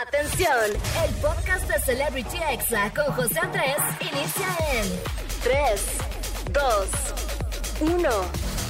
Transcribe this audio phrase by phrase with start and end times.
[0.00, 0.70] Atención,
[1.04, 4.88] el podcast de Celebrity Exa con José Andrés inicia en
[5.42, 5.86] 3,
[6.50, 8.10] 2, 1.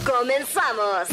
[0.05, 1.09] Comenzamos.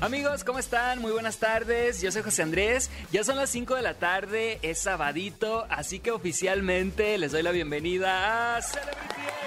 [0.00, 0.98] Amigos, ¿cómo están?
[1.00, 2.02] Muy buenas tardes.
[2.02, 2.90] Yo soy José Andrés.
[3.12, 7.52] Ya son las 5 de la tarde, es sabadito, así que oficialmente les doy la
[7.52, 9.45] bienvenida a Celebrity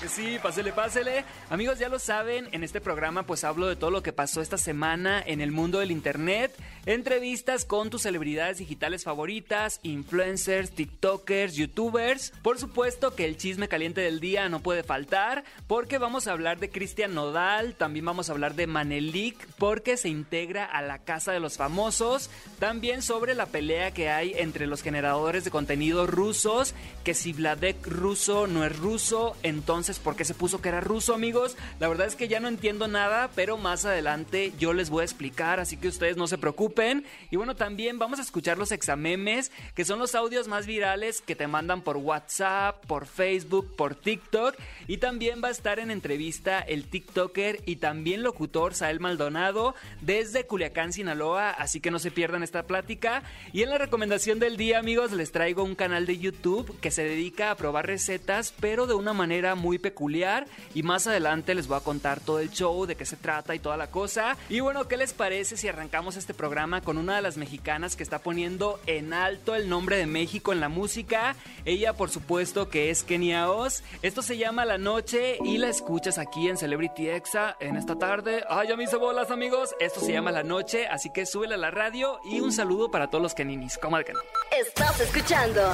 [0.00, 1.24] que sí, pásele, pásele.
[1.50, 4.56] Amigos, ya lo saben, en este programa pues hablo de todo lo que pasó esta
[4.56, 6.52] semana en el mundo del internet,
[6.86, 12.32] entrevistas con tus celebridades digitales favoritas, influencers, tiktokers, youtubers.
[12.42, 16.58] Por supuesto que el chisme caliente del día no puede faltar, porque vamos a hablar
[16.60, 21.32] de Cristian Nodal, también vamos a hablar de Manelik, porque se integra a la Casa
[21.32, 26.74] de los Famosos, también sobre la pelea que hay entre los generadores de contenido rusos,
[27.04, 31.14] que si Vladek ruso no es ruso, entonces por qué se puso que era ruso,
[31.14, 31.56] amigos.
[31.78, 35.04] La verdad es que ya no entiendo nada, pero más adelante yo les voy a
[35.04, 37.04] explicar, así que ustedes no se preocupen.
[37.30, 41.36] Y bueno, también vamos a escuchar los examemes, que son los audios más virales que
[41.36, 44.56] te mandan por WhatsApp, por Facebook, por TikTok.
[44.86, 50.46] Y también va a estar en entrevista el TikToker y también locutor Sael Maldonado desde
[50.46, 53.22] Culiacán, Sinaloa, así que no se pierdan esta plática.
[53.52, 57.04] Y en la recomendación del día, amigos, les traigo un canal de YouTube que se
[57.04, 61.78] dedica a probar recetas, pero de una manera muy peculiar y más adelante les voy
[61.78, 64.36] a contar todo el show, de qué se trata y toda la cosa.
[64.48, 68.02] Y bueno, ¿qué les parece si arrancamos este programa con una de las mexicanas que
[68.02, 71.36] está poniendo en alto el nombre de México en la música?
[71.64, 73.82] Ella por supuesto que es Kenia Oz.
[74.02, 78.44] Esto se llama La Noche y la escuchas aquí en Celebrity Exa en esta tarde.
[78.48, 79.74] Ay, ya me hice bolas amigos.
[79.80, 83.08] Esto se llama La Noche, así que súbele a la radio y un saludo para
[83.08, 83.78] todos los keninis.
[83.78, 84.20] ¿Cómo de que no?
[84.58, 85.72] Estás escuchando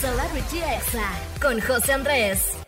[0.00, 2.63] Celebrity Exa con José Andrés.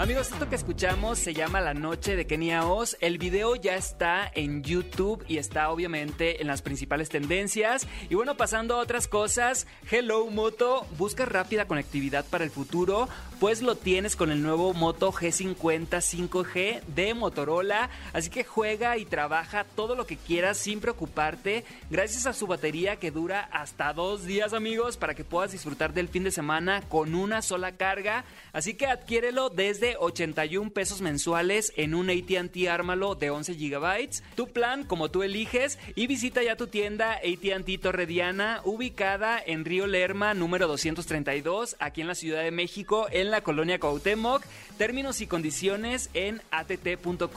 [0.00, 2.96] Amigos, esto que escuchamos se llama La Noche de Kenia Oz.
[3.02, 7.86] El video ya está en YouTube y está obviamente en las principales tendencias.
[8.08, 13.60] Y bueno, pasando a otras cosas, Hello Moto, busca rápida conectividad para el futuro, pues
[13.60, 17.90] lo tienes con el nuevo Moto G50 5G de Motorola.
[18.14, 22.96] Así que juega y trabaja todo lo que quieras sin preocuparte, gracias a su batería
[22.96, 27.14] que dura hasta dos días, amigos, para que puedas disfrutar del fin de semana con
[27.14, 28.24] una sola carga.
[28.54, 34.10] Así que adquiérelo desde 81 pesos mensuales en un ATT Ármalo de 11 GB.
[34.34, 39.86] Tu plan, como tú eliges, y visita ya tu tienda ATT Torrediana, ubicada en Río
[39.86, 44.44] Lerma, número 232, aquí en la Ciudad de México, en la colonia Cuauhtémoc.
[44.78, 47.28] Términos y condiciones en att.com.mx.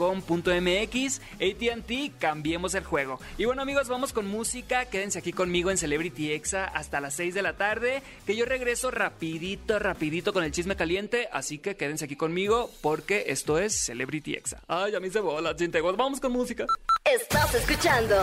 [1.36, 3.20] ATT, cambiemos el juego.
[3.38, 4.86] Y bueno, amigos, vamos con música.
[4.86, 8.92] Quédense aquí conmigo en Celebrity Exa hasta las 6 de la tarde, que yo regreso
[8.92, 12.43] rapidito, rapidito con el chisme caliente, así que quédense aquí conmigo
[12.82, 14.62] porque esto es Celebrity Exa.
[14.68, 15.96] Ay, a mí se bola, chintegos.
[15.98, 16.66] Vamos con música.
[17.04, 18.16] Estás escuchando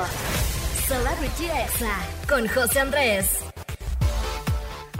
[0.87, 1.97] Celebrity Exa
[2.29, 3.50] con José Andrés.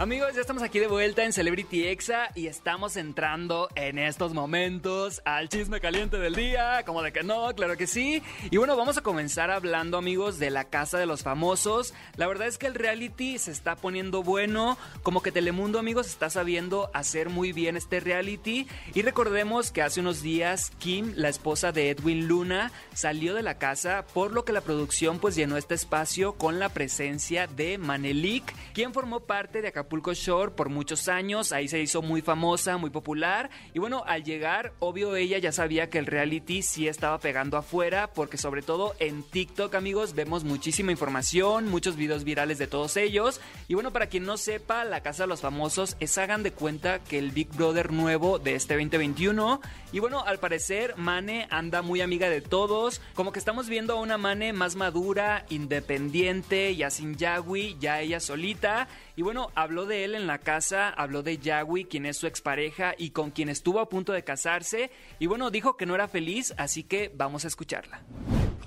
[0.01, 5.21] Amigos, ya estamos aquí de vuelta en Celebrity Exa y estamos entrando en estos momentos
[5.25, 8.23] al chisme caliente del día, como de que no, claro que sí.
[8.49, 11.93] Y bueno, vamos a comenzar hablando, amigos, de la casa de los famosos.
[12.15, 16.31] La verdad es que el reality se está poniendo bueno, como que Telemundo, amigos, está
[16.31, 18.67] sabiendo hacer muy bien este reality.
[18.95, 23.59] Y recordemos que hace unos días Kim, la esposa de Edwin Luna, salió de la
[23.59, 28.51] casa, por lo que la producción pues llenó este espacio con la presencia de Manelik,
[28.73, 32.77] quien formó parte de Acapulco Acapulco Shore por muchos años, ahí se hizo muy famosa,
[32.77, 37.19] muy popular y bueno, al llegar, obvio ella ya sabía que el reality sí estaba
[37.19, 42.67] pegando afuera porque sobre todo en TikTok amigos vemos muchísima información, muchos videos virales de
[42.67, 46.41] todos ellos y bueno, para quien no sepa, la Casa de los Famosos es hagan
[46.41, 49.59] de cuenta que el Big Brother nuevo de este 2021
[49.91, 53.99] y bueno, al parecer Mane anda muy amiga de todos, como que estamos viendo a
[53.99, 58.87] una Mane más madura, independiente, ya sin Yagui, ya ella solita
[59.21, 62.95] y bueno, habló de él en la casa, habló de Yagui, quien es su expareja
[62.97, 64.89] y con quien estuvo a punto de casarse.
[65.19, 68.01] Y bueno, dijo que no era feliz, así que vamos a escucharla.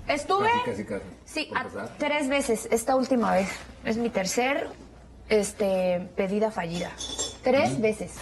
[0.07, 0.49] Estuve.
[1.25, 1.51] sí,
[1.97, 3.49] tres veces esta última vez.
[3.83, 4.69] Es mi tercer
[5.27, 6.89] este, pedida fallida.
[7.43, 8.13] Tres veces.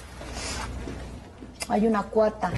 [1.69, 2.51] Hay una cuarta.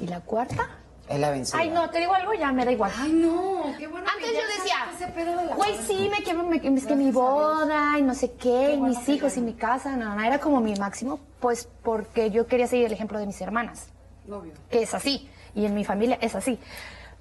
[0.00, 0.79] ¿Y la cuarta?
[1.10, 1.58] Es la vencida.
[1.58, 2.92] Ay, no, te digo algo, ya me da igual.
[2.96, 4.06] Ay, no, qué bueno.
[4.08, 8.30] Antes yo decía, güey, sí, me quiero, me, es que mi boda y no sé
[8.34, 12.30] qué, y mis hijos y mi casa, no, no, era como mi máximo, pues porque
[12.30, 13.88] yo quería seguir el ejemplo de mis hermanas.
[14.30, 14.52] Obvio.
[14.70, 16.60] Que es así, y en mi familia es así.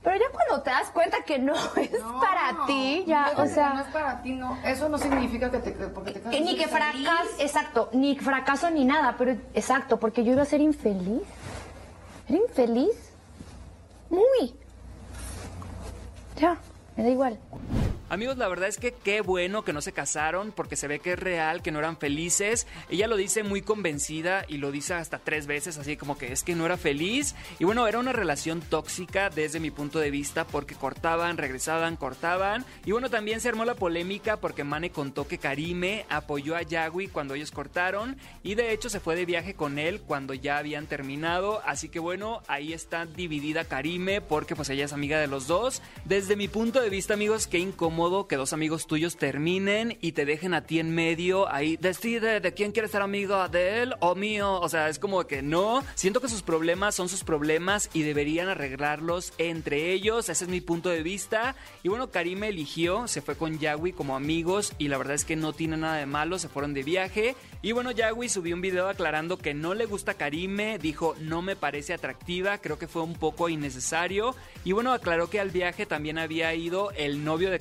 [0.04, 1.90] Pero ya cuando te das cuenta que no es
[2.22, 3.74] para ti, ya, o sea...
[3.74, 4.56] No es para ti, no.
[4.64, 5.72] Eso no significa que te...
[5.72, 10.44] Porque te ni que fracas, exacto, ni fracaso ni nada, pero exacto, porque yo iba
[10.44, 11.24] a ser infeliz.
[12.28, 13.09] Era infeliz
[14.10, 14.54] muy.
[16.40, 16.58] Ya,
[16.96, 17.40] me da igual.
[18.12, 21.14] Amigos, la verdad es que qué bueno que no se casaron porque se ve que
[21.14, 22.66] es real, que no eran felices.
[22.90, 26.42] Ella lo dice muy convencida y lo dice hasta tres veces, así como que es
[26.42, 27.36] que no era feliz.
[27.60, 32.66] Y bueno, era una relación tóxica desde mi punto de vista porque cortaban, regresaban, cortaban.
[32.84, 37.10] Y bueno, también se armó la polémica porque Mane contó que Karime apoyó a Yagui
[37.10, 40.88] cuando ellos cortaron y de hecho se fue de viaje con él cuando ya habían
[40.88, 41.62] terminado.
[41.64, 45.84] Así que bueno, ahí está dividida Karime porque pues ella es amiga de los dos.
[46.06, 50.24] Desde mi punto de vista, amigos, qué incómodo que dos amigos tuyos terminen y te
[50.24, 51.52] dejen a ti en medio.
[51.52, 54.62] Ahí decide de quién quiere ser amigo, de él o mío.
[54.62, 55.84] O sea, es como que no.
[55.96, 60.30] Siento que sus problemas son sus problemas y deberían arreglarlos entre ellos.
[60.30, 61.58] Ese es mi punto de vista.
[61.84, 65.36] Y bueno, Karime eligió, se fue con Yagui como amigos y la verdad es que
[65.36, 66.40] no tiene nada de malo.
[66.40, 67.36] Se fueron de viaje.
[67.62, 70.80] Y bueno, Yagui subió un video aclarando que no le gusta Karime.
[70.80, 72.60] Dijo, no me parece atractiva.
[72.60, 74.36] Creo que fue un poco innecesario.
[74.64, 77.60] Y bueno, aclaró que al viaje también había ido el novio de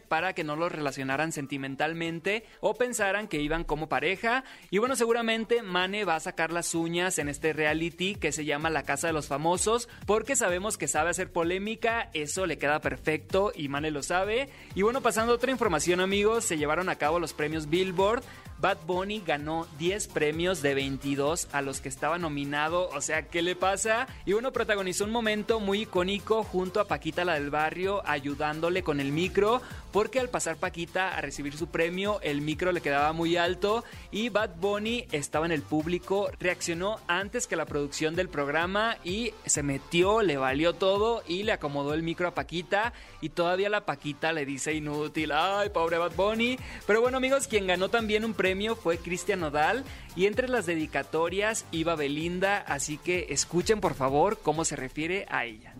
[0.00, 4.44] Para que no los relacionaran sentimentalmente o pensaran que iban como pareja.
[4.70, 8.70] Y bueno, seguramente Mane va a sacar las uñas en este reality que se llama
[8.70, 13.52] La Casa de los Famosos porque sabemos que sabe hacer polémica, eso le queda perfecto
[13.54, 14.48] y Mane lo sabe.
[14.74, 18.22] Y bueno, pasando a otra información amigos, se llevaron a cabo los premios Billboard.
[18.58, 23.42] Bad Bunny ganó 10 premios de 22 a los que estaba nominado, o sea, ¿qué
[23.42, 24.06] le pasa?
[24.24, 29.00] Y bueno, protagonizó un momento muy icónico junto a Paquita la del barrio ayudándole con
[29.00, 29.60] el micro
[29.92, 34.30] porque al pasar Paquita a recibir su premio, el micro le quedaba muy alto y
[34.30, 39.62] Bad Bunny estaba en el público, reaccionó antes que la producción del programa y se
[39.62, 44.32] metió, le valió todo y le acomodó el micro a Paquita y todavía la Paquita
[44.32, 46.58] le dice inútil, ay, pobre Bad Bunny.
[46.86, 48.45] Pero bueno amigos, quien ganó también un premio
[48.80, 49.84] fue Cristian Nodal
[50.14, 55.44] y entre las dedicatorias iba Belinda, así que escuchen por favor cómo se refiere a
[55.44, 55.74] ella.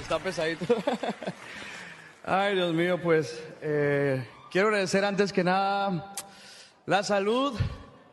[0.00, 0.66] Está pesadito.
[2.24, 6.14] Ay, Dios mío, pues eh, quiero agradecer antes que nada
[6.86, 7.54] la salud,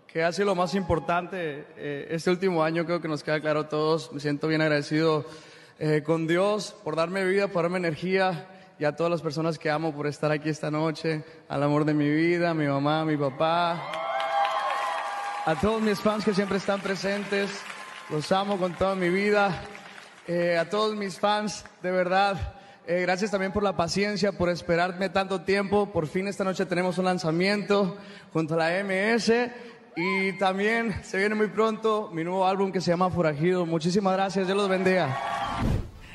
[0.07, 3.61] que ha sido lo más importante eh, este último año, creo que nos queda claro
[3.61, 4.11] a todos.
[4.11, 5.23] Me siento bien agradecido
[5.77, 8.47] eh, con Dios por darme vida, por darme energía
[8.79, 11.93] y a todas las personas que amo por estar aquí esta noche, al amor de
[11.93, 13.81] mi vida, mi mamá, mi papá,
[15.45, 17.49] a todos mis fans que siempre están presentes,
[18.09, 19.61] los amo con toda mi vida,
[20.59, 22.55] a todos mis fans, de verdad.
[22.85, 25.91] Eh, gracias también por la paciencia, por esperarme tanto tiempo.
[25.91, 27.97] Por fin esta noche tenemos un lanzamiento
[28.33, 29.31] junto a la MS.
[29.95, 33.65] Y también se viene muy pronto mi nuevo álbum que se llama Forajido.
[33.65, 35.15] Muchísimas gracias, Dios los bendiga.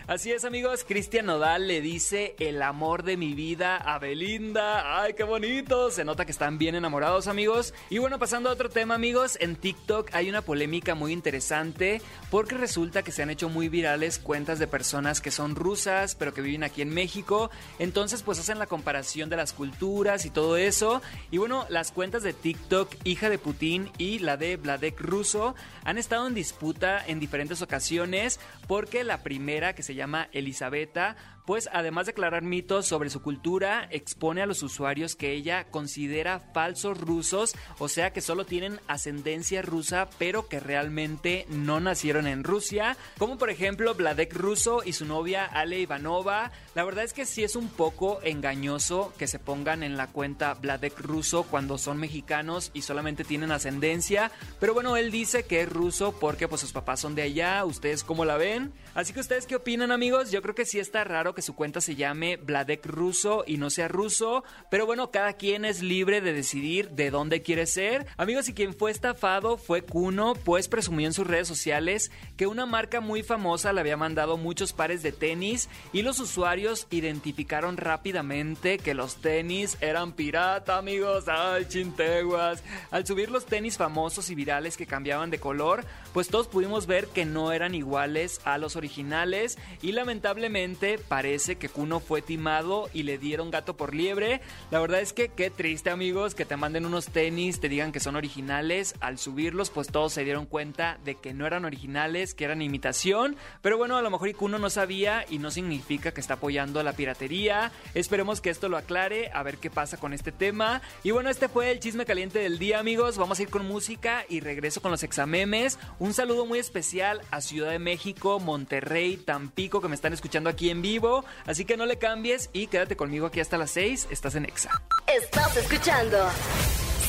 [0.09, 0.87] Así es, amigos.
[0.89, 5.03] Cristian Nodal le dice el amor de mi vida a Belinda.
[5.03, 5.91] ¡Ay, qué bonito!
[5.91, 7.75] Se nota que están bien enamorados, amigos.
[7.91, 9.37] Y bueno, pasando a otro tema, amigos.
[9.39, 12.01] En TikTok hay una polémica muy interesante
[12.31, 16.33] porque resulta que se han hecho muy virales cuentas de personas que son rusas, pero
[16.33, 17.51] que viven aquí en México.
[17.79, 21.03] Entonces, pues hacen la comparación de las culturas y todo eso.
[21.31, 25.99] Y bueno, las cuentas de TikTok, hija de Putin y la de Vladek Ruso, han
[25.99, 31.17] estado en disputa en diferentes ocasiones porque la primera que se llama Elisabetta
[31.49, 36.41] pues además de aclarar mitos sobre su cultura, expone a los usuarios que ella considera
[36.41, 42.45] falsos rusos, o sea que solo tienen ascendencia rusa, pero que realmente no nacieron en
[42.45, 46.53] Rusia, como por ejemplo Vladek Ruso y su novia Ale Ivanova.
[46.75, 50.53] La verdad es que sí es un poco engañoso que se pongan en la cuenta
[50.53, 55.73] Vladek Ruso cuando son mexicanos y solamente tienen ascendencia, pero bueno, él dice que es
[55.73, 58.71] ruso porque pues sus papás son de allá, ¿ustedes cómo la ven?
[58.95, 60.31] Así que ustedes qué opinan amigos?
[60.31, 63.71] Yo creo que sí está raro que su cuenta se llame Vladek Ruso y no
[63.71, 64.43] sea ruso,
[64.73, 68.09] pero bueno, cada quien es libre de decidir de dónde quiere ser.
[68.17, 72.67] Amigos, y quien fue estafado fue Kuno, pues presumió en sus redes sociales que una
[72.67, 78.79] marca muy famosa le había mandado muchos pares de tenis y los usuarios identificaron rápidamente
[78.79, 81.29] que los tenis eran pirata, amigos.
[81.29, 82.65] Ay, chinteguas.
[82.91, 87.07] Al subir los tenis famosos y virales que cambiaban de color, pues todos pudimos ver
[87.07, 92.89] que no eran iguales a los originales y lamentablemente parece parece que Kuno fue timado
[92.95, 94.41] y le dieron gato por liebre.
[94.71, 98.01] La verdad es que qué triste amigos que te manden unos tenis, te digan que
[98.01, 98.95] son originales.
[99.01, 103.37] Al subirlos pues todos se dieron cuenta de que no eran originales, que eran imitación.
[103.61, 106.83] Pero bueno, a lo mejor Kuno no sabía y no significa que está apoyando a
[106.83, 107.73] la piratería.
[107.93, 110.81] Esperemos que esto lo aclare, a ver qué pasa con este tema.
[111.03, 113.19] Y bueno, este fue el chisme caliente del día amigos.
[113.19, 115.79] Vamos a ir con música y regreso con los examemes.
[115.99, 120.71] Un saludo muy especial a Ciudad de México, Monterrey, Tampico que me están escuchando aquí
[120.71, 121.18] en vivo.
[121.47, 124.09] Así que no le cambies y quédate conmigo aquí hasta las 6.
[124.11, 124.83] Estás en Exa.
[125.07, 126.29] Estás escuchando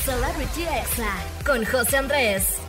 [0.04, 1.14] Celebrity Exa
[1.44, 2.60] con José Andrés.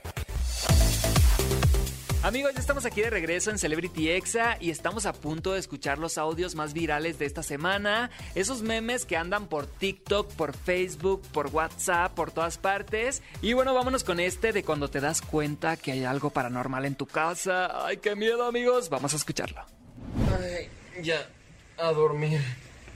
[2.23, 5.97] Amigos, ya estamos aquí de regreso en Celebrity Exa y estamos a punto de escuchar
[5.97, 8.11] los audios más virales de esta semana.
[8.35, 13.23] Esos memes que andan por TikTok, por Facebook, por WhatsApp, por todas partes.
[13.41, 16.93] Y bueno, vámonos con este de cuando te das cuenta que hay algo paranormal en
[16.93, 17.87] tu casa.
[17.87, 18.89] Ay, qué miedo, amigos.
[18.89, 19.65] Vamos a escucharlo.
[20.39, 20.69] Ay,
[21.01, 21.27] ya,
[21.77, 22.41] a dormir.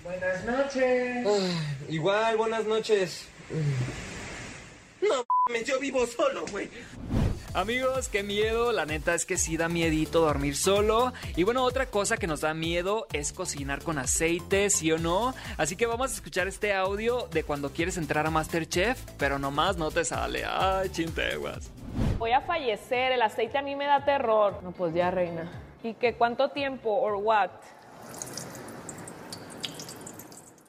[0.03, 1.25] Buenas noches.
[1.89, 3.27] igual, buenas noches.
[5.01, 5.25] No,
[5.65, 6.69] yo vivo solo, güey.
[7.55, 11.13] Amigos, qué miedo, la neta es que sí da miedito dormir solo.
[11.37, 15.33] Y bueno, otra cosa que nos da miedo es cocinar con aceite, ¿sí o no?
[15.57, 19.77] Así que vamos a escuchar este audio de cuando quieres entrar a Masterchef, pero nomás
[19.77, 20.43] no te sale.
[20.45, 21.71] Ay, chinteguas.
[22.17, 24.61] Voy a fallecer, el aceite a mí me da terror.
[24.61, 25.49] No, pues ya, reina.
[25.81, 27.51] ¿Y qué cuánto tiempo or what?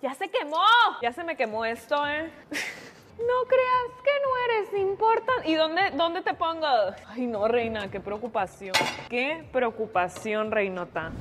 [0.06, 0.62] Ya se quemó.
[1.02, 2.30] Ya se me quemó esto, ¿eh?
[3.18, 5.50] No creas que no eres importante.
[5.50, 6.66] ¿Y dónde, dónde te pongo?
[7.08, 8.74] Ay, no, reina, qué preocupación.
[9.08, 11.12] Qué preocupación, reinota.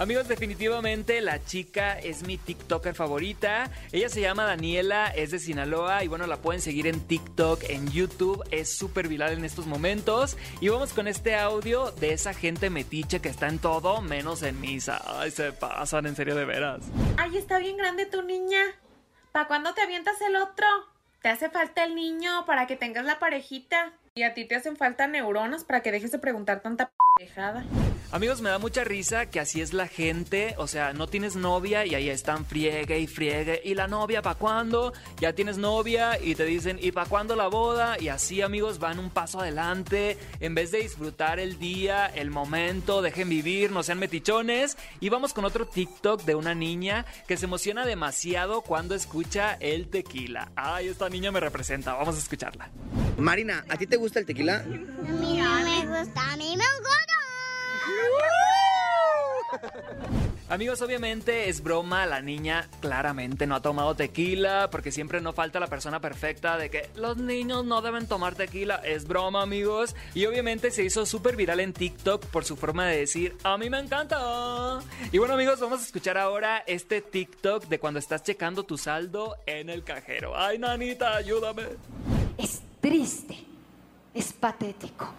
[0.00, 3.70] Amigos, definitivamente la chica es mi TikToker favorita.
[3.92, 7.86] Ella se llama Daniela, es de Sinaloa y bueno, la pueden seguir en TikTok, en
[7.92, 8.42] YouTube.
[8.50, 10.38] Es súper viral en estos momentos.
[10.62, 14.58] Y vamos con este audio de esa gente metiche que está en todo menos en
[14.58, 15.02] misa.
[15.04, 16.80] Ay, se pasan, en serio de veras.
[17.18, 18.62] Ay, está bien grande tu niña.
[19.32, 20.66] ¿Para cuándo te avientas el otro?
[21.20, 23.92] Te hace falta el niño para que tengas la parejita.
[24.14, 27.66] Y a ti te hacen falta neuronas para que dejes de preguntar tanta pendejada.
[28.12, 30.56] Amigos, me da mucha risa que así es la gente.
[30.58, 33.62] O sea, no tienes novia y ahí están friegue y friegue.
[33.64, 34.92] ¿Y la novia para cuándo?
[35.20, 38.00] Ya tienes novia y te dicen, ¿y para cuándo la boda?
[38.00, 40.18] Y así, amigos, van un paso adelante.
[40.40, 44.76] En vez de disfrutar el día, el momento, dejen vivir, no sean metichones.
[44.98, 49.86] Y vamos con otro TikTok de una niña que se emociona demasiado cuando escucha el
[49.86, 50.50] tequila.
[50.56, 51.94] Ay, esta niña me representa.
[51.94, 52.70] Vamos a escucharla.
[53.18, 54.56] Marina, ¿a ti te gusta el tequila?
[54.56, 57.19] A mí no me gusta, a mí me gusta.
[60.50, 65.60] Amigos, obviamente es broma, la niña claramente no ha tomado tequila, porque siempre no falta
[65.60, 70.26] la persona perfecta de que los niños no deben tomar tequila, es broma amigos, y
[70.26, 73.78] obviamente se hizo súper viral en TikTok por su forma de decir, a mí me
[73.78, 74.80] encanta.
[75.12, 79.36] Y bueno amigos, vamos a escuchar ahora este TikTok de cuando estás checando tu saldo
[79.46, 80.36] en el cajero.
[80.36, 81.62] Ay, nanita, ayúdame.
[82.36, 83.38] Es triste,
[84.12, 85.14] es patético.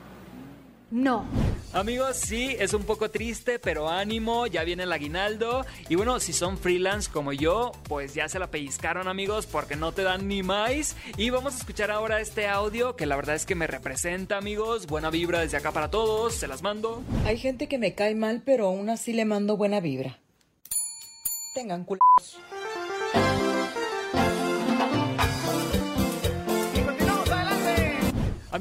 [0.92, 1.26] No.
[1.74, 5.66] Amigos, sí, es un poco triste, pero ánimo, ya viene el aguinaldo.
[5.88, 9.94] Y bueno, si son freelance como yo, pues ya se la pellizcaron amigos porque no
[9.94, 10.98] te dan ni más.
[11.16, 14.86] Y vamos a escuchar ahora este audio que la verdad es que me representa amigos.
[14.86, 17.02] Buena vibra desde acá para todos, se las mando.
[17.26, 20.20] Hay gente que me cae mal, pero aún así le mando buena vibra.
[21.56, 22.02] Tengan culos.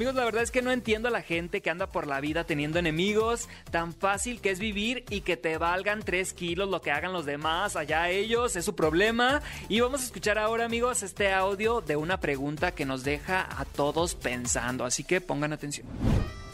[0.00, 2.44] Amigos, la verdad es que no entiendo a la gente que anda por la vida
[2.44, 3.50] teniendo enemigos.
[3.70, 7.26] Tan fácil que es vivir y que te valgan 3 kilos lo que hagan los
[7.26, 7.76] demás.
[7.76, 9.42] Allá ellos, es su problema.
[9.68, 13.66] Y vamos a escuchar ahora, amigos, este audio de una pregunta que nos deja a
[13.66, 14.86] todos pensando.
[14.86, 15.86] Así que pongan atención.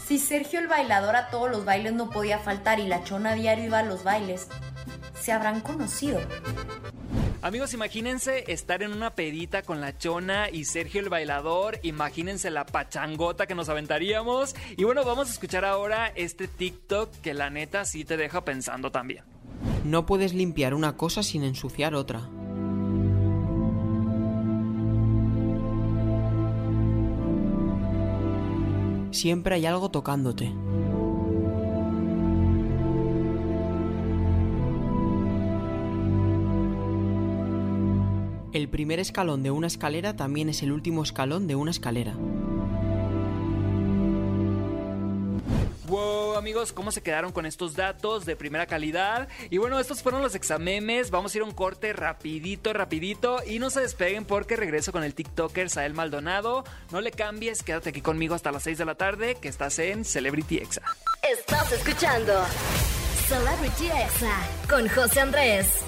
[0.09, 3.67] Si Sergio el bailador a todos los bailes no podía faltar y la chona diario
[3.67, 4.49] iba a los bailes,
[5.21, 6.19] se habrán conocido.
[7.47, 11.79] Amigos, imagínense estar en una pedita con la chona y Sergio el bailador.
[11.85, 14.57] Imagínense la pachangota que nos aventaríamos.
[14.77, 18.91] Y bueno, vamos a escuchar ahora este TikTok que la neta sí te deja pensando
[18.91, 19.23] también.
[19.85, 22.29] No puedes limpiar una cosa sin ensuciar otra.
[29.13, 30.53] Siempre hay algo tocándote.
[38.57, 42.15] El primer escalón de una escalera también es el último escalón de una escalera.
[45.89, 49.29] Wow, amigos, ¿cómo se quedaron con estos datos de primera calidad?
[49.51, 51.11] Y bueno, estos fueron los examemes.
[51.11, 53.41] Vamos a ir a un corte rapidito, rapidito.
[53.47, 56.65] Y no se despeguen porque regreso con el TikToker Sael Maldonado.
[56.93, 60.03] No le cambies, quédate aquí conmigo hasta las 6 de la tarde, que estás en
[60.07, 60.81] Celebrity Exa.
[61.31, 62.33] Estás escuchando
[63.29, 65.86] Celebrity Exa con José Andrés.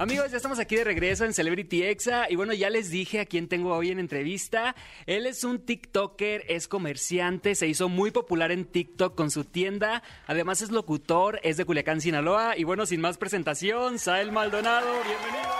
[0.00, 3.26] Amigos, ya estamos aquí de regreso en Celebrity Exa y bueno, ya les dije a
[3.26, 4.76] quién tengo hoy en entrevista.
[5.06, 10.04] Él es un TikToker, es comerciante, se hizo muy popular en TikTok con su tienda,
[10.28, 15.50] además es locutor, es de Culiacán, Sinaloa y bueno, sin más presentación, Sael Maldonado, bienvenido.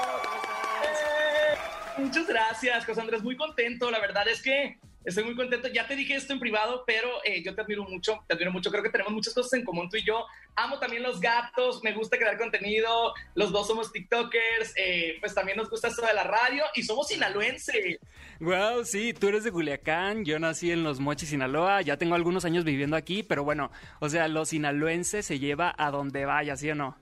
[1.99, 5.69] Muchas gracias, José Andrés, muy contento, la verdad es que Estoy muy contento.
[5.69, 8.71] Ya te dije esto en privado, pero eh, yo te admiro mucho, te admiro mucho.
[8.71, 10.27] Creo que tenemos muchas cosas en común tú y yo.
[10.57, 13.15] Amo también los gatos, me gusta crear contenido.
[13.35, 17.09] Los dos somos TikTokers, eh, pues también nos gusta esto de la radio y somos
[17.09, 17.99] sinaloenses.
[18.41, 22.45] Wow, sí, tú eres de Culiacán, yo nací en Los Mochis, Sinaloa, ya tengo algunos
[22.45, 26.71] años viviendo aquí, pero bueno, o sea, los sinaloenses se lleva a donde vaya, ¿sí
[26.71, 26.97] o no?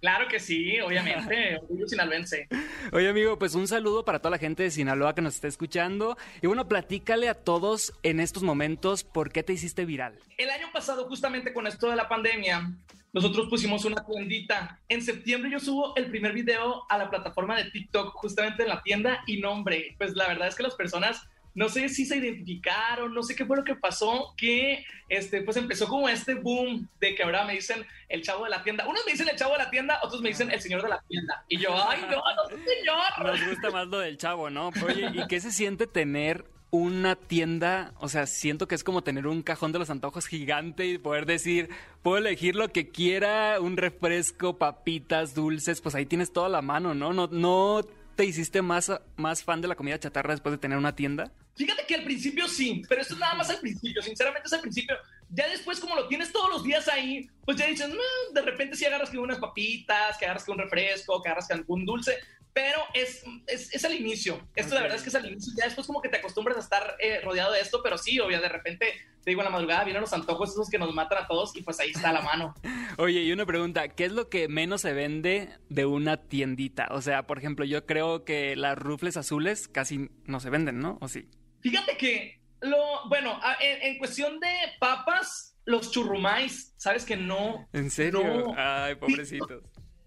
[0.00, 2.46] Claro que sí, obviamente, orgullo sinaloense.
[2.92, 6.16] Oye, amigo, pues un saludo para toda la gente de Sinaloa que nos está escuchando.
[6.40, 10.18] Y bueno, platícale a todos en estos momentos por qué te hiciste viral.
[10.36, 12.72] El año pasado, justamente con esto de la pandemia,
[13.12, 14.80] nosotros pusimos una tiendita.
[14.88, 18.82] En septiembre yo subo el primer video a la plataforma de TikTok, justamente en la
[18.82, 23.12] tienda, y nombre, pues la verdad es que las personas no sé si se identificaron,
[23.12, 27.16] no sé qué fue lo que pasó, que este, pues empezó como este boom de
[27.16, 28.86] que ahora me dicen el chavo de la tienda.
[28.86, 31.02] Unos me dicen el chavo de la tienda, otros me dicen el señor de la
[31.08, 31.44] tienda.
[31.48, 33.26] Y yo, ay, no, no, señor.
[33.26, 34.70] Nos gusta más lo del chavo, ¿no?
[34.86, 39.26] Oye, ¿y qué se siente tener una tienda, o sea, siento que es como tener
[39.26, 41.70] un cajón de los antojos gigante y poder decir,
[42.02, 46.94] puedo elegir lo que quiera, un refresco, papitas, dulces, pues ahí tienes toda la mano,
[46.94, 47.12] ¿no?
[47.12, 47.80] No, no
[48.18, 51.32] te hiciste más, más fan de la comida chatarra después de tener una tienda?
[51.58, 54.60] Fíjate que al principio sí, pero esto es nada más al principio, sinceramente es al
[54.60, 54.96] principio.
[55.28, 58.76] Ya después, como lo tienes todos los días ahí, pues ya dices, no, de repente
[58.76, 62.16] sí agarras que unas papitas, que agarras que un refresco, que agarras que algún dulce,
[62.52, 64.48] pero es, es, es al inicio.
[64.54, 65.52] Esto la verdad es que es al inicio.
[65.56, 68.40] Ya después como que te acostumbras a estar eh, rodeado de esto, pero sí, obvio,
[68.40, 71.26] de repente te digo, en la madrugada vienen los antojos esos que nos matan a
[71.26, 72.54] todos y pues ahí está la mano.
[72.98, 76.88] Oye, y una pregunta, ¿qué es lo que menos se vende de una tiendita?
[76.92, 80.98] O sea, por ejemplo, yo creo que las rufles azules casi no se venden, ¿no?
[81.00, 81.28] ¿O sí?
[81.60, 84.48] Fíjate que, lo, bueno, en, cuestión de
[84.78, 87.68] papas, los churrumais, ¿sabes que no?
[87.72, 88.54] ¿En serio?
[88.56, 89.62] Ay, pobrecitos.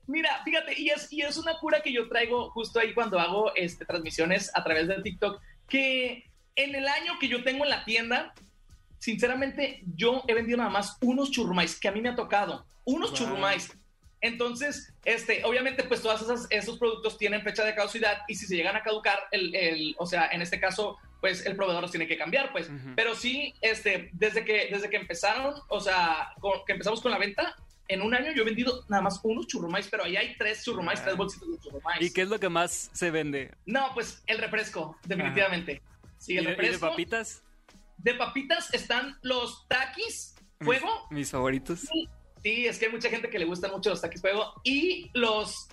[0.07, 3.53] Mira, fíjate, y es, y es una cura que yo traigo justo ahí cuando hago
[3.55, 7.85] este, transmisiones a través de TikTok, que en el año que yo tengo en la
[7.85, 8.33] tienda,
[8.97, 13.13] sinceramente, yo he vendido nada más unos churrumais, que a mí me ha tocado, unos
[13.13, 13.71] churrumais.
[14.19, 18.75] Entonces, este, obviamente, pues todos esos, productos tienen fecha de caducidad y si se llegan
[18.75, 22.17] a caducar, el, el, o sea, en este caso, pues el proveedor los tiene que
[22.17, 22.69] cambiar, pues.
[22.95, 26.33] Pero sí, este, desde que, desde que empezaron, o sea,
[26.65, 27.55] que empezamos con la venta,
[27.87, 31.01] en un año yo he vendido nada más unos churrumais, pero ahí hay tres churrumais,
[31.03, 32.01] tres bolsitas de churrumais.
[32.01, 33.53] ¿Y qué es lo que más se vende?
[33.65, 35.81] No, pues el refresco, definitivamente.
[36.17, 36.85] Sí, el refresco.
[36.85, 37.43] ¿Y de papitas?
[37.97, 41.07] De papitas están los taquis fuego.
[41.11, 41.81] Mis, favoritos.
[42.41, 44.53] Sí, es que hay mucha gente que le gustan mucho los taquis fuego.
[44.63, 45.67] Y los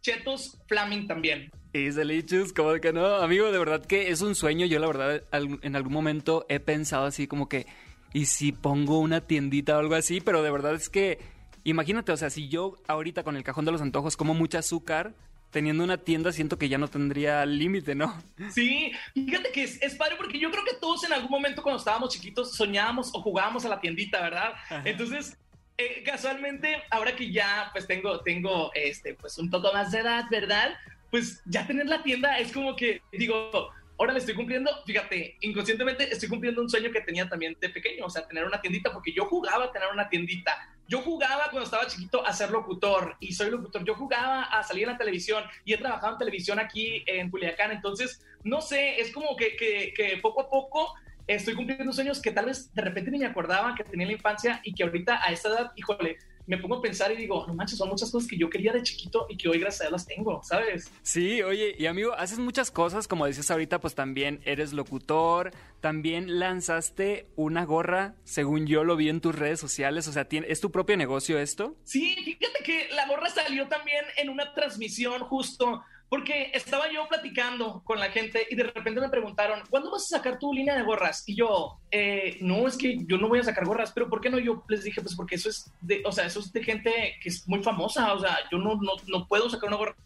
[0.00, 1.50] chetos flaming también.
[1.74, 4.64] Y delicious, como que no, amigo, de verdad que es un sueño.
[4.64, 7.66] Yo la verdad en algún momento he pensado así como que,
[8.14, 10.22] ¿y si pongo una tiendita o algo así?
[10.22, 11.18] Pero de verdad es que
[11.64, 15.14] Imagínate, o sea, si yo ahorita con el cajón de los antojos como mucho azúcar,
[15.50, 18.22] teniendo una tienda siento que ya no tendría límite, ¿no?
[18.52, 22.10] Sí, fíjate que es, padre porque yo creo que todos en algún momento cuando estábamos
[22.10, 24.52] chiquitos soñábamos o jugábamos a la tiendita, ¿verdad?
[24.84, 25.38] Entonces,
[25.78, 30.24] eh, casualmente, ahora que ya pues tengo, tengo este, pues un poco más de edad,
[30.30, 30.74] ¿verdad?
[31.14, 36.12] Pues ya tener la tienda es como que digo, ahora le estoy cumpliendo, fíjate, inconscientemente
[36.12, 39.12] estoy cumpliendo un sueño que tenía también de pequeño, o sea, tener una tiendita, porque
[39.12, 40.50] yo jugaba a tener una tiendita.
[40.88, 43.84] Yo jugaba cuando estaba chiquito a ser locutor y soy locutor.
[43.84, 47.70] Yo jugaba a salir en la televisión y he trabajado en televisión aquí en Culiacán.
[47.70, 50.94] Entonces, no sé, es como que, que, que poco a poco
[51.28, 54.16] estoy cumpliendo sueños que tal vez de repente ni me acordaba que tenía en la
[54.16, 57.54] infancia y que ahorita a esta edad, híjole, me pongo a pensar y digo, no
[57.54, 59.92] manches, son muchas cosas que yo quería de chiquito y que hoy gracias a Dios
[59.92, 60.90] las tengo, ¿sabes?
[61.02, 66.38] Sí, oye, y amigo, haces muchas cosas, como dices ahorita, pues también eres locutor, también
[66.38, 70.70] lanzaste una gorra, según yo lo vi en tus redes sociales, o sea, ¿es tu
[70.70, 71.76] propio negocio esto?
[71.84, 75.82] Sí, fíjate que la gorra salió también en una transmisión justo
[76.14, 80.18] porque estaba yo platicando con la gente y de repente me preguntaron, ¿cuándo vas a
[80.18, 81.24] sacar tu línea de gorras?
[81.26, 84.30] Y yo, eh, no, es que yo no voy a sacar gorras, pero ¿por qué
[84.30, 84.38] no?
[84.38, 87.30] Yo les dije, pues porque eso es de, o sea, eso es de gente que
[87.30, 89.96] es muy famosa, o sea, yo no, no, no puedo sacar una gorra.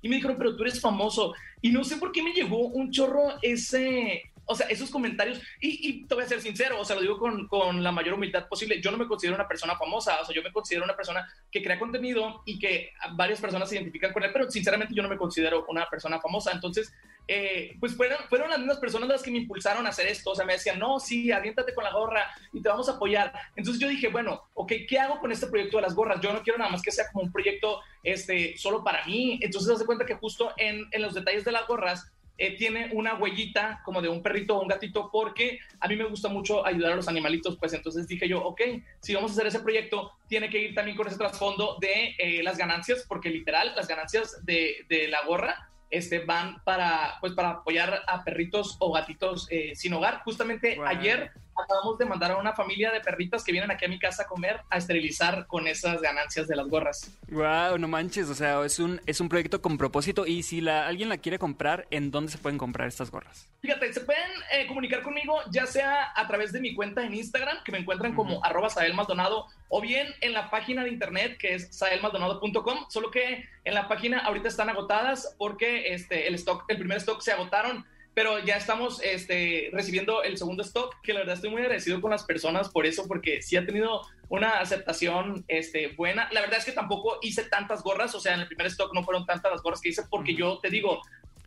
[0.00, 1.34] Y me dijeron, pero tú eres famoso.
[1.60, 6.06] Y no sé por qué me llegó un chorro ese, o sea, esos comentarios, y,
[6.06, 8.80] te voy a ser sincero, o sea, lo digo con, con, la mayor humildad posible,
[8.80, 11.62] yo no me considero una persona famosa, o sea, yo me considero una persona que
[11.62, 15.16] crea contenido y que varias personas se identifican con él, pero sinceramente yo no me
[15.16, 16.92] considero una persona famosa, entonces,
[17.28, 20.34] eh, pues fueron, fueron las mismas personas las que me impulsaron a hacer esto, o
[20.34, 23.32] sea, me decían, no, sí, aviéntate con la gorra y te vamos a apoyar.
[23.56, 26.20] Entonces yo dije, bueno, ok, ¿qué hago con este proyecto de las gorras?
[26.20, 29.78] Yo no quiero nada más que sea como un proyecto este, solo para mí, entonces
[29.78, 33.80] se cuenta que justo en, en los detalles de las gorras, eh, tiene una huellita
[33.84, 36.96] como de un perrito o un gatito porque a mí me gusta mucho ayudar a
[36.96, 38.60] los animalitos, pues entonces dije yo, ok,
[39.00, 42.42] si vamos a hacer ese proyecto, tiene que ir también con ese trasfondo de eh,
[42.42, 47.50] las ganancias, porque literal, las ganancias de, de la gorra este, van para, pues, para
[47.50, 50.22] apoyar a perritos o gatitos eh, sin hogar.
[50.24, 53.98] Justamente ayer acabamos de mandar a una familia de perritas que vienen aquí a mi
[53.98, 57.10] casa a comer a esterilizar con esas ganancias de las gorras.
[57.28, 60.86] Wow, no manches, o sea, es un, es un proyecto con propósito y si la,
[60.86, 63.48] alguien la quiere comprar, ¿en dónde se pueden comprar estas gorras?
[63.60, 67.62] Fíjate, se pueden eh, comunicar conmigo ya sea a través de mi cuenta en Instagram,
[67.64, 71.74] que me encuentran como arroba Maldonado, o bien en la página de internet que es
[71.76, 76.98] saelmaldonado.com, solo que en la página ahorita están agotadas porque este, el, stock, el primer
[76.98, 81.50] stock se agotaron pero ya estamos este, recibiendo el segundo stock, que la verdad estoy
[81.50, 86.28] muy agradecido con las personas por eso, porque sí ha tenido una aceptación este, buena.
[86.32, 89.02] La verdad es que tampoco hice tantas gorras, o sea, en el primer stock no
[89.02, 91.00] fueron tantas las gorras que hice, porque yo te digo...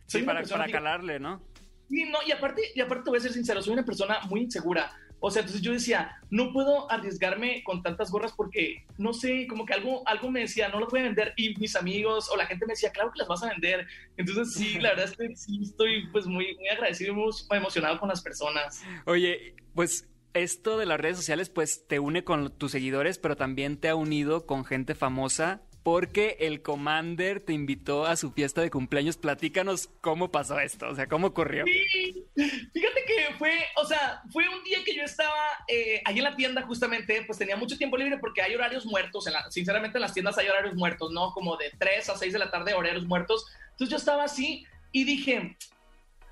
[0.07, 1.41] Sí, para, para calarle, ¿no?
[1.89, 4.41] Sí, no, y aparte, y aparte te voy a ser sincero, soy una persona muy
[4.41, 4.91] insegura.
[5.27, 9.65] O sea, entonces yo decía, no puedo arriesgarme con tantas gorras porque, no sé, como
[9.65, 11.33] que algo, algo me decía, no lo voy a vender.
[11.35, 13.87] Y mis amigos o la gente me decía, claro que las vas a vender.
[14.17, 17.99] Entonces sí, la verdad es que sí estoy pues muy, muy agradecido y muy emocionado
[17.99, 18.83] con las personas.
[19.07, 23.77] Oye, pues esto de las redes sociales pues te une con tus seguidores, pero también
[23.77, 28.71] te ha unido con gente famosa porque el Commander te invitó a su fiesta de
[28.71, 29.17] cumpleaños.
[29.17, 31.63] Platícanos cómo pasó esto, o sea, cómo ocurrió.
[31.63, 35.35] Sí, fíjate que fue, o sea, fue un día que yo estaba
[35.67, 39.25] eh, ahí en la tienda justamente, pues tenía mucho tiempo libre porque hay horarios muertos,
[39.51, 41.31] sinceramente en las tiendas hay horarios muertos, ¿no?
[41.33, 43.45] Como de 3 a 6 de la tarde, horarios muertos.
[43.73, 45.55] Entonces yo estaba así y dije,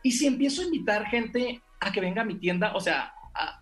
[0.02, 2.74] ¿y si empiezo a invitar gente a que venga a mi tienda?
[2.74, 3.13] O sea,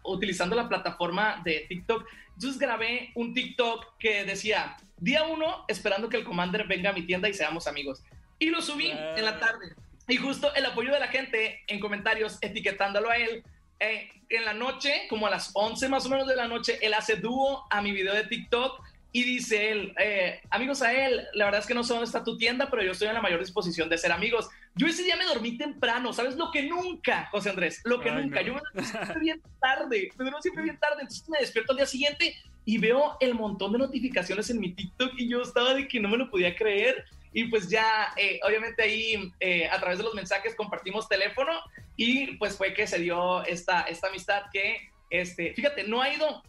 [0.05, 2.07] utilizando la plataforma de TikTok.
[2.35, 7.05] Entonces grabé un TikTok que decía, día uno, esperando que el Commander venga a mi
[7.05, 8.01] tienda y seamos amigos.
[8.39, 9.75] Y lo subí en la tarde.
[10.07, 13.43] Y justo el apoyo de la gente en comentarios etiquetándolo a él.
[13.79, 16.93] Eh, en la noche, como a las 11 más o menos de la noche, él
[16.93, 18.79] hace dúo a mi video de TikTok
[19.11, 22.23] y dice él, eh, amigos a él, la verdad es que no sé dónde está
[22.23, 24.49] tu tienda, pero yo estoy en la mayor disposición de ser amigos.
[24.75, 26.37] Yo ese día me dormí temprano, ¿sabes?
[26.37, 28.41] Lo que nunca, José Andrés, lo que nunca.
[28.41, 31.77] Yo me duermo siempre bien tarde, me duermo siempre bien tarde, entonces me despierto al
[31.77, 35.87] día siguiente y veo el montón de notificaciones en mi TikTok y yo estaba de
[35.87, 37.05] que no me lo podía creer.
[37.33, 41.53] Y pues ya, eh, obviamente ahí eh, a través de los mensajes compartimos teléfono
[41.95, 46.43] y pues fue que se dio esta, esta amistad que, este, fíjate, no ha ido,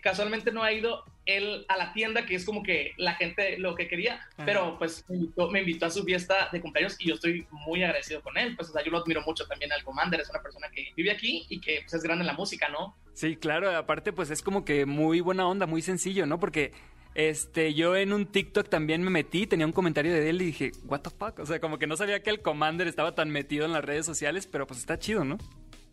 [0.00, 3.74] casualmente no ha ido él a la tienda, que es como que la gente lo
[3.74, 5.04] que quería, pero pues
[5.50, 8.56] me invitó, a su fiesta de cumpleaños y yo estoy muy agradecido con él.
[8.56, 11.10] Pues o sea, yo lo admiro mucho también al Commander, es una persona que vive
[11.10, 12.96] aquí y que pues, es grande en la música, ¿no?
[13.12, 16.38] Sí, claro, aparte pues es como que muy buena onda, muy sencillo, ¿no?
[16.38, 16.72] Porque
[17.14, 20.72] este, yo en un TikTok también me metí, tenía un comentario de él y dije,
[20.84, 23.64] what the fuck, o sea, como que no sabía que el Commander estaba tan metido
[23.64, 25.38] en las redes sociales, pero pues está chido, ¿no?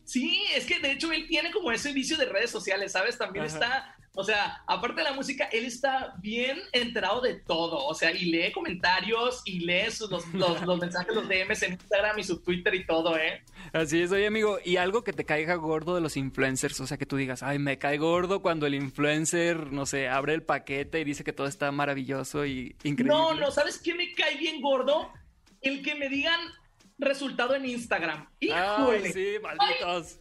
[0.05, 3.17] Sí, es que de hecho él tiene como ese vicio de redes sociales, ¿sabes?
[3.17, 7.83] También está o sea, aparte de la música, él está bien enterado de todo.
[7.87, 12.23] O sea, y lee comentarios y lee los, los, mensajes, los DMs en Instagram y
[12.23, 13.41] su Twitter y todo, ¿eh?
[13.71, 14.59] Así es, oye, amigo.
[14.63, 16.79] Y algo que te caiga gordo de los influencers.
[16.79, 20.35] O sea, que tú digas, ay, me cae gordo cuando el influencer, no sé, abre
[20.35, 23.05] el paquete y dice que todo está maravilloso y increíble.
[23.15, 25.11] No, no, ¿sabes qué me cae bien gordo?
[25.61, 26.39] El que me digan
[27.03, 28.27] resultado en Instagram.
[28.39, 29.01] ¡Híjole!
[29.05, 30.19] Ay, sí, malditos.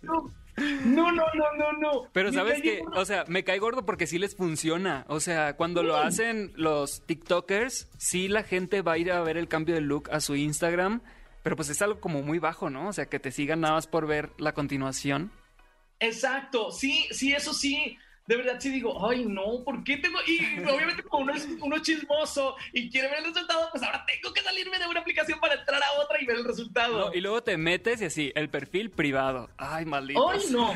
[0.85, 2.09] No, no, no, no, no.
[2.13, 5.07] Pero sabes que, o sea, me cae gordo porque sí les funciona.
[5.09, 9.39] O sea, cuando lo hacen los TikTokers, sí la gente va a ir a ver
[9.39, 11.01] el cambio de look a su Instagram,
[11.43, 12.89] pero pues es algo como muy bajo, ¿no?
[12.89, 15.33] O sea, que te sigan nada más por ver la continuación.
[16.01, 20.19] Exacto, sí, sí, eso sí de verdad sí digo, ay no, ¿por qué tengo?
[20.27, 24.33] Y obviamente como uno es, uno chismoso y quiere ver el resultado, pues ahora tengo
[24.33, 27.13] que salirme de una aplicación para entrar a otra y ver el resultado.
[27.15, 29.51] y luego te metes y así, el perfil privado.
[29.57, 30.31] Ay, maldito.
[30.31, 30.75] Ay, no.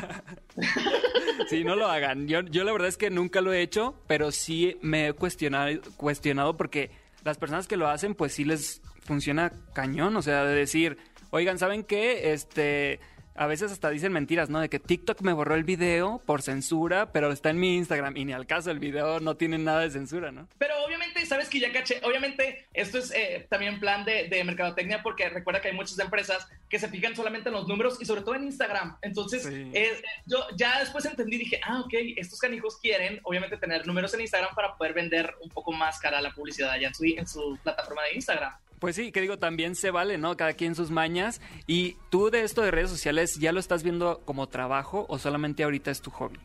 [1.49, 2.27] sí, no lo hagan.
[2.27, 5.79] Yo, yo la verdad es que nunca lo he hecho, pero sí me he cuestionado,
[5.95, 6.91] cuestionado porque
[7.23, 10.15] las personas que lo hacen, pues sí les funciona cañón.
[10.17, 10.97] O sea, de decir,
[11.29, 12.33] oigan, ¿saben qué?
[12.33, 12.99] Este
[13.37, 14.59] a veces hasta dicen mentiras, ¿no?
[14.59, 18.25] De que TikTok me borró el video por censura, pero está en mi Instagram y
[18.25, 20.47] ni al caso el video no tiene nada de censura, ¿no?
[20.57, 25.03] Pero obviamente, sabes que ya caché, obviamente esto es eh, también plan de, de, mercadotecnia
[25.03, 28.21] porque recuerda que hay muchas empresas que se fijan solamente en los números y sobre
[28.21, 28.97] todo en Instagram.
[29.01, 34.13] Entonces, eh, yo ya después entendí, dije, ah, ok, estos canijos quieren obviamente tener números
[34.15, 37.27] en Instagram para poder vender un poco más cara la publicidad allá en su, en
[37.27, 38.53] su plataforma de Instagram.
[38.79, 40.37] Pues sí, que digo, también se vale, ¿no?
[40.37, 41.41] Cada quien sus mañas.
[41.65, 45.63] ¿Y tú de esto de redes sociales ya lo estás viendo como trabajo o solamente
[45.63, 46.39] ahorita es tu hobby?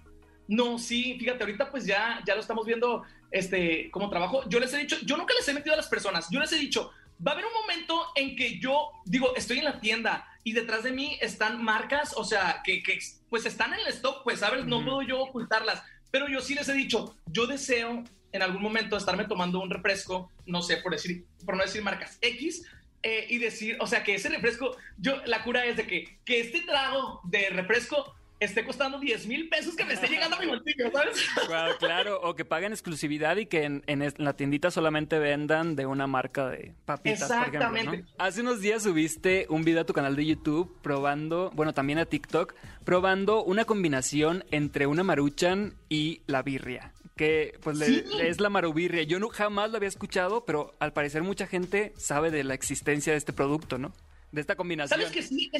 [0.49, 4.49] No, sí, fíjate, ahorita pues ya, ya lo estamos viendo este, como trabajo.
[4.49, 6.59] Yo les he dicho, yo nunca les he metido a las personas, yo les he
[6.59, 6.90] dicho,
[7.25, 10.83] va a haber un momento en que yo digo, estoy en la tienda y detrás
[10.83, 14.66] de mí están marcas, o sea, que, que pues están en el stock, pues, ¿sabes?
[14.66, 18.97] No puedo yo ocultarlas, pero yo sí les he dicho, yo deseo en algún momento
[18.97, 22.66] estarme tomando un refresco, no sé, por decir, por no decir marcas X,
[23.03, 26.40] eh, y decir, o sea, que ese refresco, yo, la cura es de que, que
[26.40, 28.14] este trago de refresco
[28.45, 31.16] esté costando 10 mil pesos que me esté llegando a mi bolsillo, ¿sabes?
[31.47, 36.07] Claro, claro, o que paguen exclusividad y que en, la tiendita solamente vendan de una
[36.07, 37.85] marca de papitas, Exactamente.
[37.85, 38.14] por ejemplo.
[38.18, 42.07] Hace unos días subiste un video a tu canal de YouTube probando, bueno, también a
[42.07, 49.03] TikTok, probando una combinación entre una maruchan y la birria que pues es la marubirria.
[49.03, 53.12] Yo no, jamás lo había escuchado, pero al parecer mucha gente sabe de la existencia
[53.12, 53.92] de este producto, ¿no?
[54.31, 54.98] De esta combinación.
[54.98, 55.51] ¿Sabes que sí?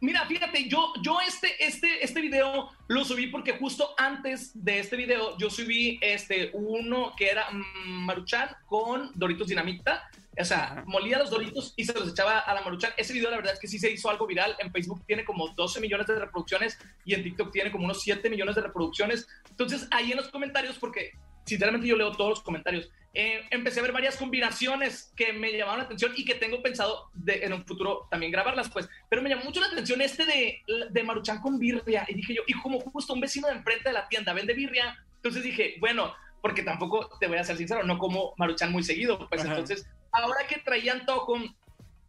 [0.00, 4.94] Mira, fíjate, yo, yo este, este, este video lo subí porque justo antes de este
[4.94, 7.46] video yo subí este uno que era
[7.86, 10.10] Maruchan con Doritos Dinamita.
[10.38, 12.92] O sea, molía los Doritos y se los echaba a la Maruchan.
[12.98, 14.54] Ese video la verdad es que sí se hizo algo viral.
[14.58, 18.28] En Facebook tiene como 12 millones de reproducciones y en TikTok tiene como unos 7
[18.28, 19.26] millones de reproducciones.
[19.58, 21.12] Entonces ahí en los comentarios, porque
[21.46, 25.78] sinceramente yo leo todos los comentarios, eh, empecé a ver varias combinaciones que me llamaron
[25.78, 28.86] la atención y que tengo pensado de, en un futuro también grabarlas, pues.
[29.08, 32.04] Pero me llamó mucho la atención este de, de Maruchan con birria.
[32.08, 35.02] Y dije yo, y como justo un vecino de enfrente de la tienda vende birria,
[35.14, 39.26] entonces dije, bueno, porque tampoco te voy a ser sincero, no como Maruchan muy seguido.
[39.30, 41.40] Pues entonces, ahora que traían toco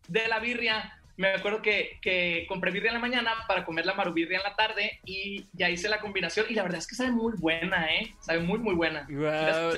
[0.10, 3.95] de la birria, me acuerdo que, que, compré birria en la mañana para comer la
[3.95, 7.12] marubirria en la tarde y ya hice la combinación y la verdad es que sabe
[7.12, 8.15] muy buena, ¿eh?
[8.19, 9.08] Sabe muy, muy buena.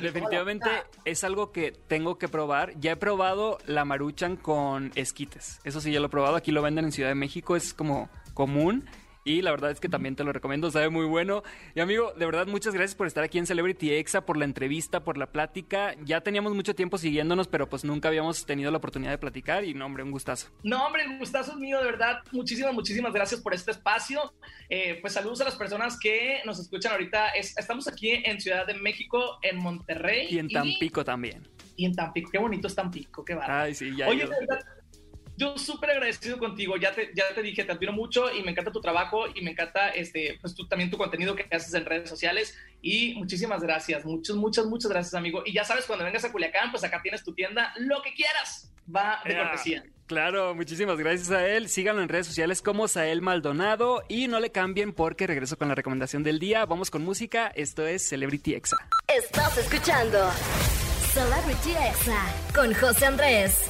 [0.01, 0.69] definitivamente
[1.05, 2.77] es algo que tengo que probar.
[2.79, 5.61] Ya he probado la maruchan con esquites.
[5.63, 6.35] Eso sí, ya lo he probado.
[6.35, 7.55] Aquí lo venden en Ciudad de México.
[7.55, 8.85] Es como común
[9.29, 11.43] y la verdad es que también te lo recomiendo, sabe muy bueno.
[11.75, 15.03] Y amigo, de verdad muchas gracias por estar aquí en Celebrity Exa, por la entrevista,
[15.03, 15.95] por la plática.
[16.03, 19.75] Ya teníamos mucho tiempo siguiéndonos, pero pues nunca habíamos tenido la oportunidad de platicar y
[19.75, 20.49] no, hombre, un gustazo.
[20.63, 22.23] No, hombre, un gustazo es mío, de verdad.
[22.31, 24.33] Muchísimas, muchísimas gracias por este espacio.
[24.67, 27.29] Eh, pues saludos a las personas que nos escuchan ahorita.
[27.29, 30.27] estamos aquí en Ciudad de México, en Monterrey.
[30.31, 31.47] Y en Tampico también.
[31.75, 33.53] Y en Tampico, qué bonito es Tampico, qué barato.
[33.53, 34.07] Ay, sí, ya.
[34.07, 34.65] Oye, de verdad,
[35.39, 38.71] yo súper agradecido contigo, ya te, ya te dije, te admiro mucho y me encanta
[38.71, 42.09] tu trabajo y me encanta este, pues tú, también tu contenido que haces en redes
[42.09, 45.41] sociales y muchísimas gracias, muchas, muchas, muchas gracias amigo.
[45.45, 48.69] Y ya sabes, cuando vengas a Culiacán, pues acá tienes tu tienda, lo que quieras,
[48.93, 49.83] va de cortesía.
[50.07, 51.69] Claro, muchísimas gracias a él.
[51.69, 55.75] Síganlo en redes sociales como Sael Maldonado y no le cambien porque regreso con la
[55.75, 56.65] recomendación del día.
[56.65, 58.77] Vamos con música, esto es Celebrity Exa.
[59.07, 60.31] Estás escuchando
[61.13, 63.69] Celebrity Exa con José Andrés.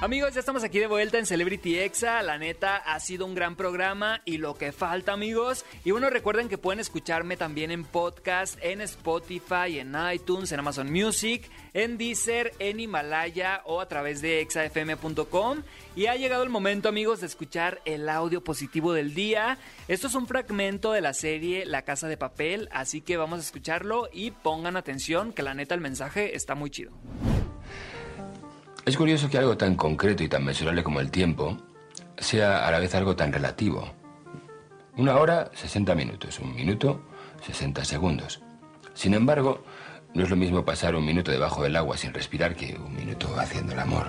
[0.00, 2.20] Amigos, ya estamos aquí de vuelta en Celebrity Exa.
[2.22, 5.64] La neta, ha sido un gran programa y lo que falta, amigos.
[5.84, 10.92] Y bueno, recuerden que pueden escucharme también en podcast, en Spotify, en iTunes, en Amazon
[10.92, 15.62] Music, en Deezer, en Himalaya o a través de exafm.com.
[15.96, 19.58] Y ha llegado el momento, amigos, de escuchar el audio positivo del día.
[19.88, 23.42] Esto es un fragmento de la serie La Casa de Papel, así que vamos a
[23.42, 26.92] escucharlo y pongan atención que la neta el mensaje está muy chido.
[28.86, 31.56] Es curioso que algo tan concreto y tan mesurable como el tiempo
[32.18, 33.90] sea a la vez algo tan relativo.
[34.98, 36.38] Una hora, 60 minutos.
[36.38, 37.00] Un minuto,
[37.46, 38.42] 60 segundos.
[38.92, 39.64] Sin embargo,
[40.12, 43.34] no es lo mismo pasar un minuto debajo del agua sin respirar que un minuto
[43.38, 44.08] haciendo el amor.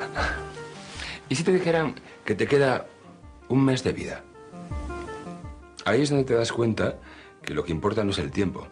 [1.28, 1.94] ¿Y si te dijeran
[2.24, 2.86] que te queda
[3.48, 4.24] un mes de vida?
[5.84, 6.96] Ahí es donde te das cuenta
[7.42, 8.66] que lo que importa no es el tiempo,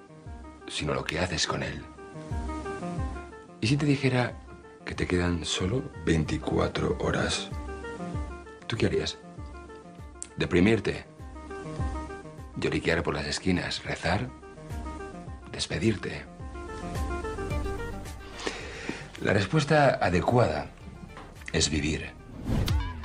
[0.66, 1.84] sino lo que haces con él.
[3.60, 4.34] ¿Y si te dijera
[4.88, 7.50] que te quedan solo 24 horas.
[8.66, 9.18] ¿Tú qué harías?
[10.38, 11.04] ¿Deprimirte?
[12.56, 13.84] ¿Lloriquear por las esquinas?
[13.84, 14.30] ¿Rezar?
[15.52, 16.24] ¿Despedirte?
[19.20, 20.70] La respuesta adecuada
[21.52, 22.17] es vivir.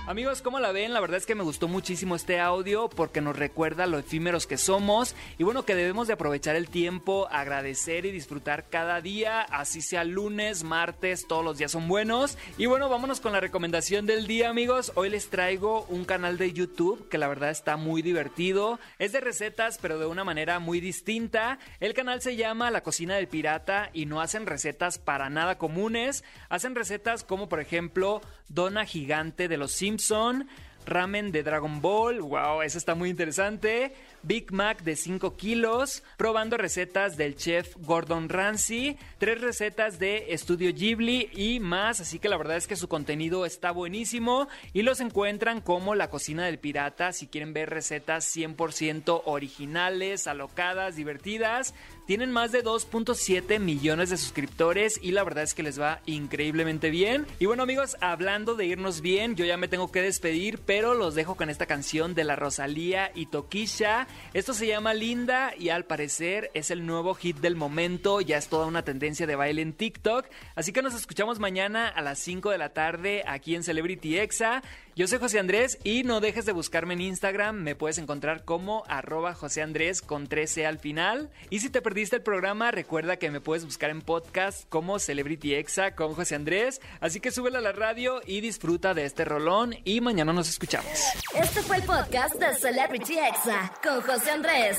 [0.06, 0.92] Amigos, ¿cómo la ven?
[0.92, 4.58] La verdad es que me gustó muchísimo este audio porque nos recuerda lo efímeros que
[4.58, 9.82] somos y bueno, que debemos de aprovechar el tiempo, agradecer y disfrutar cada día, así
[9.82, 12.38] sea lunes, martes, todos los días son buenos.
[12.58, 14.92] Y bueno, vámonos con la recomendación del día, amigos.
[14.96, 18.82] Hoy les traigo un canal de YouTube que la verdad está muy divertido.
[19.00, 21.60] Es de recetas, pero de una manera muy distinta.
[21.80, 26.26] El canal se llama La Cocina del Pirata y no hacen recetas para nada comunes.
[26.50, 29.72] Hacen recetas como por ejemplo Dona Gigante de los
[30.04, 30.50] Simpson,
[30.86, 33.96] ramen de Dragon Ball, wow, eso está muy interesante.
[34.24, 40.74] Big Mac de 5 kilos, probando recetas del chef Gordon Ramsay, tres recetas de Estudio
[40.74, 45.02] Ghibli y más, así que la verdad es que su contenido está buenísimo y los
[45.02, 51.74] encuentran como La Cocina del Pirata si quieren ver recetas 100% originales, alocadas, divertidas.
[52.06, 56.90] Tienen más de 2.7 millones de suscriptores y la verdad es que les va increíblemente
[56.90, 57.26] bien.
[57.40, 61.16] Y bueno amigos, hablando de irnos bien, yo ya me tengo que despedir, pero los
[61.16, 64.08] dejo con esta canción de la Rosalía y Toquisha.
[64.34, 68.48] Esto se llama Linda y al parecer es el nuevo hit del momento, ya es
[68.48, 70.26] toda una tendencia de baile en TikTok.
[70.56, 74.64] Así que nos escuchamos mañana a las 5 de la tarde aquí en Celebrity Exa.
[74.96, 78.84] Yo soy José Andrés y no dejes de buscarme en Instagram, me puedes encontrar como
[78.88, 81.32] arroba José Andrés con 13 al final.
[81.50, 85.56] Y si te perdiste el programa, recuerda que me puedes buscar en podcast como Celebrity
[85.56, 86.80] Exa con José Andrés.
[87.00, 90.92] Así que súbela a la radio y disfruta de este rolón y mañana nos escuchamos.
[91.34, 94.78] Este fue el podcast de Celebrity Exa con José Andrés.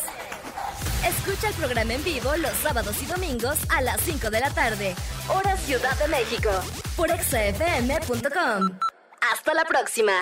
[1.04, 4.94] Escucha el programa en vivo los sábados y domingos a las 5 de la tarde,
[5.28, 6.50] hora Ciudad de México,
[6.96, 8.93] por exafm.com.
[9.32, 10.12] Hasta la próxima.